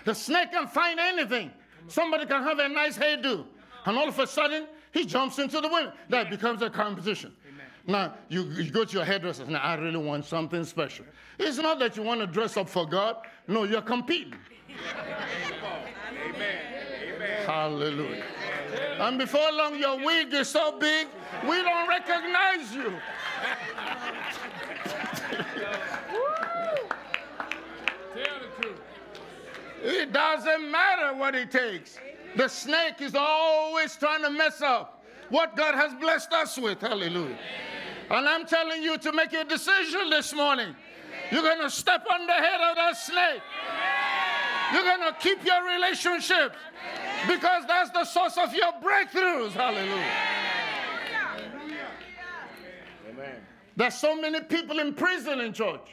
The 0.05 0.15
snake 0.15 0.53
can 0.53 0.67
find 0.67 1.01
anything. 1.01 1.51
Somebody 1.89 2.27
can 2.27 2.43
have 2.43 2.59
a 2.59 2.69
nice 2.69 2.99
hairdo. 2.99 3.47
And 3.87 3.97
all 3.97 4.09
of 4.09 4.19
a 4.19 4.27
sudden, 4.27 4.67
he 4.93 5.05
jumps 5.05 5.39
into 5.39 5.61
the 5.61 5.69
women. 5.69 5.93
That 6.09 6.31
becomes 6.31 6.63
a 6.63 6.71
competition. 6.71 7.33
Now, 7.87 8.15
you, 8.29 8.45
you 8.45 8.71
go 8.71 8.85
to 8.85 8.93
your 8.93 9.05
hairdresser, 9.05 9.45
now 9.47 9.61
I 9.61 9.75
really 9.75 9.99
want 9.99 10.25
something 10.25 10.63
special. 10.65 11.05
It's 11.39 11.59
not 11.59 11.81
that 11.81 11.97
you 11.97 12.05
want 12.05 12.21
to 12.21 12.27
dress 12.29 12.57
up 12.57 12.69
for 12.69 12.87
God. 12.87 13.17
No, 13.49 13.65
you're 13.65 13.83
competing. 13.83 14.35
Amen. 16.25 17.47
Hallelujah. 17.47 18.23
And 19.01 19.19
before 19.19 19.51
long, 19.53 19.79
your 19.79 19.97
wig 20.05 20.33
is 20.33 20.49
so 20.49 20.79
big, 20.79 21.09
we 21.49 21.63
don't 21.63 21.89
recognize 21.89 22.73
you. 22.73 22.95
Tell 28.15 28.39
the 28.41 28.63
truth. 28.63 28.81
It 29.83 30.13
doesn't 30.13 30.71
matter 30.71 31.15
what 31.17 31.35
it 31.35 31.51
takes. 31.51 31.99
The 32.37 32.49
snake 32.49 33.01
is 33.01 33.15
always 33.15 33.97
trying 33.97 34.23
to 34.23 34.31
mess 34.31 34.63
up 34.63 35.05
what 35.29 35.57
God 35.57 35.75
has 35.75 35.95
blessed 35.95 36.33
us 36.33 36.59
with. 36.59 36.81
Hallelujah. 36.81 37.39
And 38.11 38.29
I'm 38.29 38.47
telling 38.47 38.83
you 38.83 38.99
to 38.99 39.13
make 39.13 39.33
a 39.33 39.45
decision 39.45 40.11
this 40.11 40.35
morning. 40.35 40.75
You're 41.31 41.43
going 41.43 41.61
to 41.61 41.71
step 41.71 42.05
on 42.13 42.27
the 42.27 42.33
head 42.33 42.61
of 42.61 42.77
that 42.77 42.97
snake. 42.97 43.43
You're 44.73 44.83
going 44.85 45.01
to 45.01 45.17
keep 45.19 45.45
your 45.45 45.65
relationship 45.65 46.55
because 47.27 47.65
that's 47.67 47.91
the 47.91 48.05
source 48.05 48.37
of 48.39 48.55
your 48.55 48.73
breakthroughs. 48.83 49.53
Hallelujah. 49.53 50.05
Amen. 53.11 53.37
There's 53.77 53.95
so 53.95 54.15
many 54.21 54.41
people 54.41 54.79
in 54.79 54.95
prison 54.95 55.41
in 55.41 55.53
church 55.53 55.89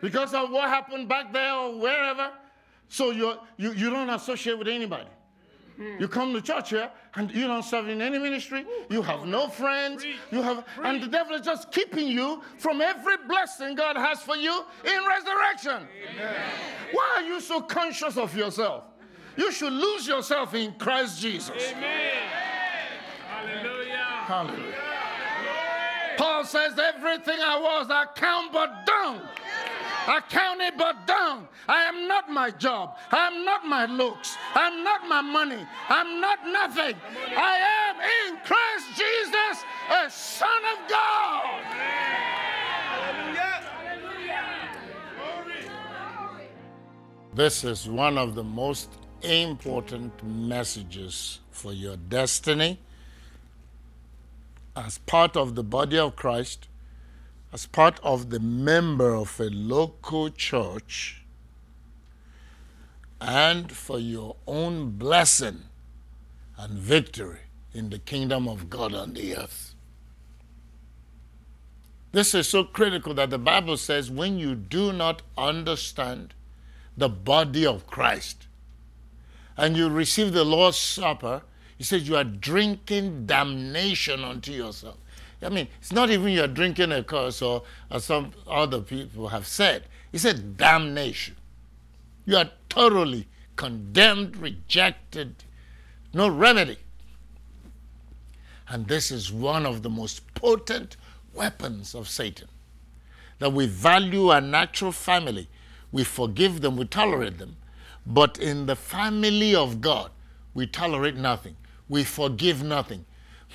because 0.00 0.32
of 0.34 0.50
what 0.50 0.68
happened 0.68 1.08
back 1.08 1.32
there 1.32 1.54
or 1.54 1.78
wherever. 1.78 2.30
So 2.88 3.10
you're, 3.10 3.38
you 3.56 3.72
you 3.72 3.90
don't 3.90 4.10
associate 4.10 4.58
with 4.58 4.68
anybody. 4.68 5.08
You 6.00 6.08
come 6.08 6.32
to 6.32 6.40
church 6.40 6.70
here 6.70 6.90
and 7.14 7.30
you 7.30 7.46
don't 7.46 7.62
serve 7.62 7.88
in 7.88 8.02
any 8.02 8.18
ministry. 8.18 8.66
You 8.90 9.00
have 9.02 9.26
no 9.26 9.48
friends. 9.48 10.04
You 10.32 10.42
have, 10.42 10.64
and 10.82 11.00
the 11.00 11.06
devil 11.06 11.36
is 11.36 11.42
just 11.42 11.70
keeping 11.70 12.08
you 12.08 12.42
from 12.58 12.80
every 12.80 13.16
blessing 13.28 13.76
God 13.76 13.96
has 13.96 14.20
for 14.20 14.34
you 14.36 14.64
in 14.84 15.00
resurrection. 15.06 15.86
Why 16.90 17.12
are 17.16 17.22
you 17.22 17.40
so 17.40 17.60
conscious 17.60 18.16
of 18.16 18.36
yourself? 18.36 18.84
You 19.36 19.52
should 19.52 19.72
lose 19.72 20.08
yourself 20.08 20.52
in 20.54 20.74
Christ 20.74 21.20
Jesus. 21.20 21.72
Amen. 21.72 22.10
Hallelujah. 23.28 23.96
Hallelujah. 24.26 24.74
Paul 26.16 26.44
says, 26.44 26.76
Everything 26.76 27.38
I 27.40 27.56
was, 27.60 27.86
I 27.88 28.06
count 28.16 28.52
but 28.52 28.84
dung. 28.84 29.20
I 30.08 30.20
count 30.22 30.62
it 30.62 30.78
but 30.78 31.06
dung. 31.06 31.46
I 31.68 31.82
am 31.82 32.08
not 32.08 32.30
my 32.30 32.50
job. 32.50 32.96
I 33.12 33.26
am 33.26 33.44
not 33.44 33.66
my 33.66 33.84
looks. 33.84 34.36
I'm 34.54 34.82
not 34.82 35.06
my 35.06 35.20
money. 35.20 35.66
I'm 35.88 36.20
not 36.20 36.38
nothing. 36.46 36.94
I 37.36 37.54
am 37.84 37.96
in 38.16 38.38
Christ 38.42 38.86
Jesus, 38.96 39.64
a 39.90 40.10
son 40.10 40.62
of 40.72 40.88
God. 40.88 41.68
This 47.34 47.62
is 47.62 47.86
one 47.86 48.16
of 48.16 48.34
the 48.34 48.42
most 48.42 48.90
important 49.22 50.24
messages 50.24 51.40
for 51.50 51.72
your 51.72 51.96
destiny 51.96 52.78
as 54.74 54.98
part 54.98 55.36
of 55.36 55.54
the 55.54 55.62
body 55.62 55.98
of 55.98 56.16
Christ, 56.16 56.67
as 57.52 57.66
part 57.66 57.98
of 58.02 58.30
the 58.30 58.40
member 58.40 59.14
of 59.14 59.40
a 59.40 59.48
local 59.50 60.30
church, 60.30 61.22
and 63.20 63.72
for 63.72 63.98
your 63.98 64.36
own 64.46 64.90
blessing 64.90 65.62
and 66.56 66.72
victory 66.74 67.40
in 67.72 67.90
the 67.90 67.98
kingdom 67.98 68.48
of 68.48 68.70
God 68.70 68.94
on 68.94 69.14
the 69.14 69.36
earth. 69.36 69.74
This 72.12 72.34
is 72.34 72.48
so 72.48 72.64
critical 72.64 73.14
that 73.14 73.30
the 73.30 73.38
Bible 73.38 73.76
says 73.76 74.10
when 74.10 74.38
you 74.38 74.54
do 74.54 74.92
not 74.92 75.22
understand 75.36 76.34
the 76.96 77.08
body 77.08 77.66
of 77.66 77.86
Christ 77.86 78.46
and 79.56 79.76
you 79.76 79.88
receive 79.88 80.32
the 80.32 80.44
Lord's 80.44 80.78
Supper, 80.78 81.42
he 81.76 81.84
says 81.84 82.08
you 82.08 82.16
are 82.16 82.24
drinking 82.24 83.26
damnation 83.26 84.24
unto 84.24 84.52
yourself. 84.52 84.96
I 85.40 85.48
mean, 85.50 85.68
it's 85.78 85.92
not 85.92 86.10
even 86.10 86.32
you're 86.32 86.48
drinking 86.48 86.92
a 86.92 87.02
curse 87.02 87.42
or 87.42 87.62
as 87.90 88.04
some 88.04 88.32
other 88.46 88.80
people 88.80 89.28
have 89.28 89.46
said. 89.46 89.84
He 90.10 90.18
said 90.18 90.56
damnation. 90.56 91.36
You 92.24 92.38
are 92.38 92.50
thoroughly 92.68 93.28
condemned, 93.56 94.36
rejected, 94.36 95.44
no 96.12 96.28
remedy. 96.28 96.78
And 98.68 98.86
this 98.86 99.10
is 99.10 99.32
one 99.32 99.64
of 99.64 99.82
the 99.82 99.90
most 99.90 100.34
potent 100.34 100.96
weapons 101.32 101.94
of 101.94 102.08
Satan. 102.08 102.48
That 103.38 103.52
we 103.52 103.66
value 103.66 104.28
our 104.28 104.40
natural 104.40 104.92
family, 104.92 105.48
we 105.92 106.04
forgive 106.04 106.60
them, 106.60 106.76
we 106.76 106.84
tolerate 106.84 107.38
them. 107.38 107.56
But 108.04 108.38
in 108.38 108.66
the 108.66 108.76
family 108.76 109.54
of 109.54 109.80
God, 109.80 110.10
we 110.54 110.66
tolerate 110.66 111.16
nothing, 111.16 111.56
we 111.88 112.04
forgive 112.04 112.62
nothing. 112.62 113.04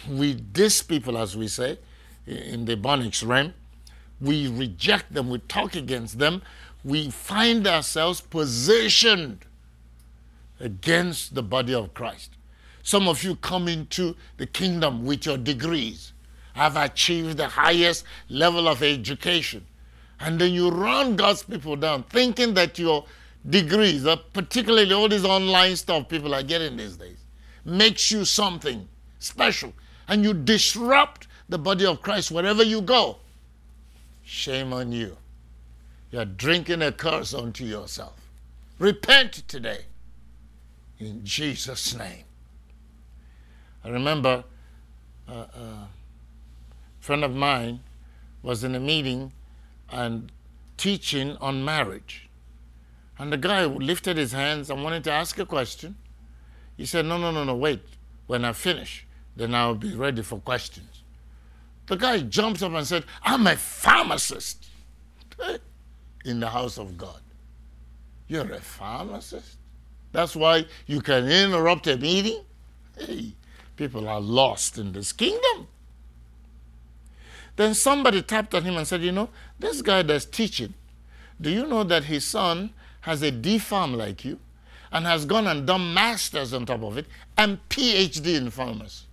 We 0.09 0.33
diss 0.33 0.81
people, 0.81 1.17
as 1.17 1.35
we 1.37 1.47
say, 1.47 1.79
in 2.25 2.65
the 2.65 2.75
Ebonics 2.75 3.25
realm. 3.25 3.53
We 4.19 4.47
reject 4.47 5.13
them, 5.13 5.29
we 5.29 5.39
talk 5.39 5.75
against 5.75 6.19
them, 6.19 6.41
we 6.83 7.09
find 7.09 7.67
ourselves 7.67 8.21
positioned 8.21 9.45
against 10.59 11.35
the 11.35 11.43
body 11.43 11.73
of 11.73 11.93
Christ. 11.93 12.31
Some 12.83 13.07
of 13.07 13.23
you 13.23 13.35
come 13.35 13.67
into 13.67 14.15
the 14.37 14.45
kingdom 14.45 15.05
with 15.05 15.25
your 15.25 15.37
degrees, 15.37 16.13
have 16.53 16.77
achieved 16.77 17.37
the 17.37 17.47
highest 17.47 18.05
level 18.29 18.67
of 18.67 18.83
education, 18.83 19.65
and 20.19 20.39
then 20.39 20.53
you 20.53 20.69
run 20.69 21.15
God's 21.15 21.43
people 21.43 21.75
down 21.75 22.03
thinking 22.03 22.53
that 22.53 22.79
your 22.79 23.05
degrees, 23.49 24.07
particularly 24.31 24.93
all 24.93 25.09
this 25.09 25.25
online 25.25 25.75
stuff 25.75 26.07
people 26.07 26.33
are 26.33 26.43
getting 26.43 26.77
these 26.77 26.95
days, 26.95 27.17
makes 27.65 28.09
you 28.11 28.23
something 28.23 28.87
special, 29.19 29.73
and 30.07 30.23
you 30.23 30.33
disrupt 30.33 31.27
the 31.49 31.57
body 31.57 31.85
of 31.85 32.01
Christ 32.01 32.31
wherever 32.31 32.63
you 32.63 32.81
go. 32.81 33.17
Shame 34.23 34.73
on 34.73 34.91
you. 34.91 35.17
You're 36.11 36.25
drinking 36.25 36.81
a 36.81 36.91
curse 36.91 37.33
unto 37.33 37.65
yourself. 37.65 38.13
Repent 38.79 39.47
today 39.47 39.85
in 40.99 41.25
Jesus' 41.25 41.95
name. 41.95 42.23
I 43.83 43.89
remember 43.89 44.43
uh, 45.27 45.31
uh, 45.31 45.45
a 45.55 45.87
friend 46.99 47.23
of 47.23 47.33
mine 47.33 47.81
was 48.41 48.63
in 48.63 48.75
a 48.75 48.79
meeting 48.79 49.31
and 49.89 50.31
teaching 50.77 51.37
on 51.37 51.63
marriage. 51.63 52.29
And 53.17 53.31
the 53.31 53.37
guy 53.37 53.65
lifted 53.65 54.17
his 54.17 54.31
hands 54.31 54.69
and 54.69 54.83
wanted 54.83 55.03
to 55.05 55.11
ask 55.11 55.37
a 55.39 55.45
question. 55.45 55.95
He 56.77 56.85
said, 56.85 57.05
No, 57.05 57.17
no, 57.17 57.31
no, 57.31 57.43
no, 57.43 57.55
wait. 57.55 57.81
When 58.27 58.43
I 58.45 58.53
finish, 58.53 59.05
then 59.35 59.55
I'll 59.55 59.75
be 59.75 59.95
ready 59.95 60.21
for 60.21 60.39
questions. 60.39 61.03
The 61.87 61.95
guy 61.95 62.19
jumps 62.21 62.61
up 62.61 62.71
and 62.73 62.87
said, 62.87 63.05
I'm 63.23 63.45
a 63.47 63.55
pharmacist 63.55 64.67
in 66.25 66.39
the 66.39 66.49
house 66.49 66.77
of 66.77 66.97
God. 66.97 67.19
You're 68.27 68.51
a 68.53 68.59
pharmacist? 68.59 69.57
That's 70.11 70.35
why 70.35 70.65
you 70.85 71.01
can 71.01 71.27
interrupt 71.27 71.87
a 71.87 71.97
meeting? 71.97 72.41
Hey, 72.97 73.33
people 73.75 74.07
are 74.07 74.21
lost 74.21 74.77
in 74.77 74.93
this 74.93 75.11
kingdom. 75.11 75.67
Then 77.55 77.73
somebody 77.73 78.21
tapped 78.21 78.55
on 78.55 78.63
him 78.63 78.77
and 78.77 78.87
said, 78.87 79.01
You 79.01 79.11
know, 79.11 79.29
this 79.59 79.81
guy 79.81 80.01
that's 80.03 80.25
teaching, 80.25 80.73
do 81.39 81.49
you 81.49 81.67
know 81.67 81.83
that 81.83 82.05
his 82.05 82.25
son 82.25 82.71
has 83.01 83.21
a 83.21 83.31
D 83.31 83.57
Pharm 83.57 83.95
like 83.95 84.23
you 84.23 84.39
and 84.91 85.05
has 85.05 85.25
gone 85.25 85.47
and 85.47 85.67
done 85.67 85.93
masters 85.93 86.53
on 86.53 86.65
top 86.65 86.83
of 86.83 86.97
it 86.97 87.05
and 87.37 87.59
PhD 87.69 88.37
in 88.37 88.49
pharmacy? 88.49 89.05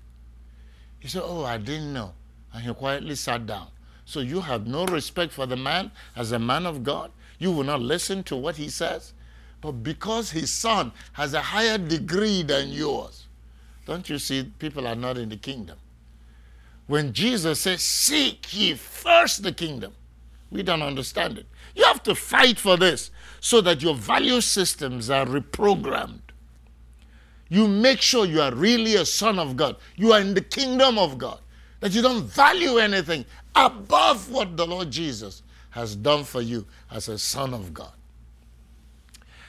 He 1.01 1.09
said, 1.09 1.23
Oh, 1.25 1.45
I 1.45 1.59
didn't 1.59 1.93
know. 1.93 2.13
And 2.53 2.63
he 2.63 2.73
quietly 2.73 3.15
sat 3.15 3.47
down. 3.47 3.69
So 4.05 4.21
you 4.21 4.41
have 4.41 4.67
no 4.67 4.85
respect 4.87 5.33
for 5.33 5.47
the 5.47 5.57
man 5.57 5.91
as 6.15 6.33
a 6.33 6.39
man 6.39 6.67
of 6.67 6.85
God. 6.85 7.11
You 7.39 7.53
will 7.53 7.65
not 7.65 7.81
listen 7.81 8.23
to 8.25 8.37
what 8.37 8.57
he 8.57 8.69
says. 8.69 9.15
But 9.61 9.73
because 9.83 10.31
his 10.31 10.53
son 10.53 10.93
has 11.13 11.35
a 11.35 11.41
higher 11.41 11.79
degree 11.79 12.43
than 12.43 12.71
yours, 12.71 13.27
don't 13.87 14.09
you 14.09 14.19
see 14.19 14.45
people 14.59 14.87
are 14.87 14.95
not 14.95 15.19
in 15.19 15.29
the 15.29 15.37
kingdom? 15.37 15.79
When 16.87 17.13
Jesus 17.13 17.61
says, 17.61 17.83
Seek 17.83 18.53
ye 18.53 18.75
first 18.75 19.43
the 19.43 19.53
kingdom, 19.53 19.93
we 20.51 20.63
don't 20.63 20.83
understand 20.83 21.39
it. 21.39 21.47
You 21.75 21.85
have 21.85 22.03
to 22.03 22.15
fight 22.15 22.59
for 22.59 22.77
this 22.77 23.11
so 23.41 23.61
that 23.61 23.83
your 23.83 23.95
value 23.95 24.41
systems 24.41 25.09
are 25.09 25.25
reprogrammed. 25.25 26.30
You 27.51 27.69
make 27.69 28.01
sure 28.01 28.25
you 28.25 28.41
are 28.41 28.55
really 28.55 28.97
a 28.97 29.05
son 29.05 29.39
of 29.39 29.57
God. 29.57 29.77
You 29.97 30.13
are 30.13 30.21
in 30.21 30.33
the 30.33 30.41
kingdom 30.41 30.99
of 30.99 31.19
God. 31.19 31.41
That 31.81 31.93
you 31.93 32.01
don't 32.01 32.25
value 32.25 32.79
anything 32.79 33.27
above 33.55 34.31
what 34.31 34.57
the 34.57 34.67
Lord 34.67 34.91
Jesus 34.91 35.43
has 35.71 35.95
done 35.95 36.25
for 36.25 36.41
you 36.41 36.67
as 36.91 37.09
a 37.09 37.19
son 37.19 37.53
of 37.53 37.75
God. 37.75 37.93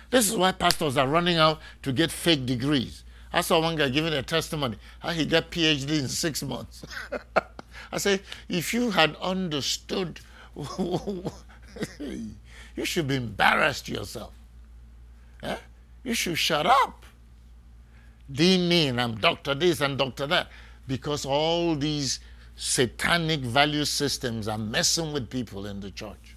This 0.10 0.30
is 0.30 0.36
why 0.36 0.52
pastors 0.52 0.98
are 0.98 1.08
running 1.08 1.38
out 1.38 1.60
to 1.84 1.94
get 1.94 2.12
fake 2.12 2.46
degrees 2.46 3.06
I 3.34 3.42
saw 3.42 3.62
one 3.62 3.76
guy 3.76 3.90
giving 3.90 4.14
a 4.14 4.24
testimony 4.24 4.78
how 5.00 5.12
he 5.12 5.26
got 5.26 5.52
PhD 5.52 6.00
in 6.00 6.08
six 6.08 6.44
months. 6.44 6.84
I 7.92 7.98
say, 7.98 8.22
if 8.50 8.74
you 8.74 8.92
had 8.92 9.16
understood, 9.22 10.20
you 12.00 12.32
should 12.84 13.08
be 13.08 13.16
embarrassed 13.16 13.88
yourself. 13.88 14.34
Eh? 15.44 15.58
You 16.04 16.14
should 16.14 16.38
shut 16.38 16.66
up. 16.66 17.06
Dean 18.32 18.70
mean 18.70 19.00
I'm 19.00 19.16
doctor 19.16 19.54
this 19.56 19.82
and 19.82 19.98
doctor 19.98 20.28
that. 20.28 20.48
Because 20.88 21.26
all 21.26 21.76
these 21.76 22.20
satanic 22.56 23.42
value 23.42 23.86
systems 23.86 24.48
are 24.48 24.58
messing 24.58 25.14
with 25.14 25.30
people 25.30 25.66
in 25.66 25.80
the 25.80 25.92
church. 25.92 26.36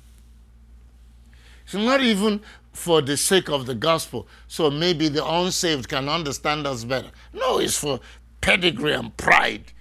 It's 1.64 1.74
not 1.74 2.00
even 2.00 2.40
for 2.72 3.00
the 3.00 3.16
sake 3.16 3.48
of 3.48 3.66
the 3.66 3.74
gospel, 3.74 4.28
so 4.48 4.70
maybe 4.70 5.08
the 5.08 5.24
unsaved 5.24 5.88
can 5.88 6.08
understand 6.08 6.66
us 6.66 6.84
better. 6.84 7.10
No, 7.32 7.58
it's 7.58 7.78
for 7.78 8.00
pedigree 8.40 8.92
and 8.92 9.16
pride 9.16 9.72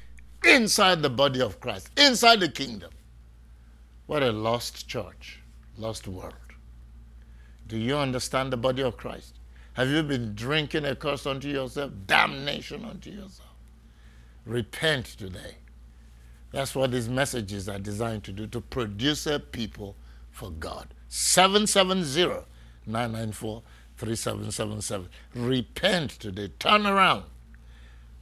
inside 0.46 1.02
the 1.02 1.10
body 1.10 1.42
of 1.42 1.60
Christ, 1.60 1.90
inside 1.98 2.40
the 2.40 2.50
kingdom. 2.50 2.92
What 4.06 4.24
a 4.24 4.32
lost 4.32 4.88
church, 4.88 5.40
lost 5.78 6.08
world. 6.08 6.34
Do 7.68 7.78
you 7.78 7.98
understand 7.98 8.54
the 8.54 8.58
body 8.58 8.84
of 8.84 8.98
Christ? 8.98 9.36
Have 9.74 9.90
you 9.90 10.04
been 10.04 10.36
drinking 10.36 10.86
a 10.86 10.96
curse 10.96 11.26
unto 11.26 11.48
yourself, 11.48 11.92
damnation 12.06 12.86
unto 12.86 13.10
yourself? 13.10 13.50
Repent 14.46 15.06
today. 15.06 15.56
That's 16.52 16.76
what 16.76 16.92
these 16.92 17.10
messages 17.10 17.68
are 17.68 17.80
designed 17.80 18.24
to 18.26 18.32
do 18.32 18.46
to 18.48 18.62
produce 18.62 19.26
a 19.26 19.40
people 19.40 19.96
for 20.30 20.52
God. 20.52 20.94
770 21.08 22.46
994 22.86 23.64
3777. 23.98 25.10
Repent 25.36 26.12
today. 26.12 26.52
Turn 26.60 26.86
around. 26.86 27.24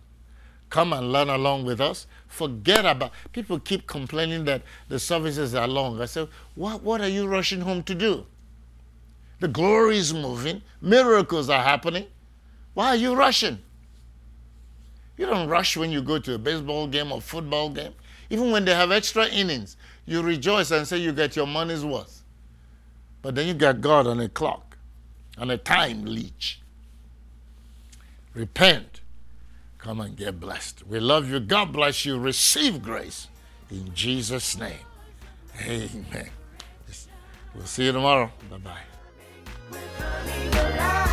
Come 0.69 0.93
and 0.93 1.11
learn 1.11 1.29
along 1.29 1.65
with 1.65 1.79
us. 1.79 2.07
Forget 2.27 2.85
about 2.85 3.11
people 3.31 3.59
keep 3.59 3.85
complaining 3.85 4.45
that 4.45 4.63
the 4.89 4.97
services 4.97 5.53
are 5.53 5.67
long. 5.67 6.01
I 6.01 6.05
say, 6.05 6.27
what, 6.55 6.81
what 6.81 7.01
are 7.01 7.07
you 7.07 7.27
rushing 7.27 7.61
home 7.61 7.83
to 7.83 7.93
do? 7.93 8.25
The 9.39 9.47
glory 9.47 9.97
is 9.97 10.11
moving, 10.13 10.61
miracles 10.81 11.49
are 11.49 11.61
happening. 11.61 12.07
Why 12.73 12.87
are 12.87 12.95
you 12.95 13.15
rushing? 13.15 13.59
You 15.17 15.27
don't 15.27 15.47
rush 15.47 15.77
when 15.77 15.91
you 15.91 16.01
go 16.01 16.19
to 16.19 16.33
a 16.33 16.37
baseball 16.37 16.87
game 16.87 17.11
or 17.11 17.21
football 17.21 17.69
game. 17.69 17.93
Even 18.29 18.51
when 18.51 18.65
they 18.65 18.73
have 18.73 18.91
extra 18.91 19.27
innings, 19.27 19.77
you 20.05 20.21
rejoice 20.21 20.71
and 20.71 20.87
say 20.87 20.97
you 20.97 21.13
get 21.13 21.35
your 21.35 21.47
money's 21.47 21.85
worth. 21.85 22.14
But 23.25 23.33
then 23.33 23.47
you 23.47 23.55
got 23.55 23.81
God 23.81 24.05
on 24.05 24.19
a 24.19 24.29
clock, 24.29 24.77
on 25.35 25.49
a 25.49 25.57
time 25.57 26.05
leech. 26.05 26.61
Repent. 28.35 29.01
Come 29.79 29.99
and 29.99 30.15
get 30.15 30.39
blessed. 30.39 30.85
We 30.85 30.99
love 30.99 31.27
you. 31.27 31.39
God 31.39 31.73
bless 31.73 32.05
you. 32.05 32.19
Receive 32.19 32.83
grace 32.83 33.27
in 33.71 33.95
Jesus' 33.95 34.55
name. 34.59 34.85
Amen. 35.59 36.29
We'll 37.55 37.65
see 37.65 37.85
you 37.85 37.93
tomorrow. 37.93 38.29
Bye 38.51 38.83
bye. 39.71 41.11